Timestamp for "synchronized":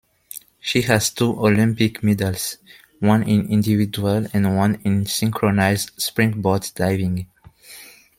5.05-5.91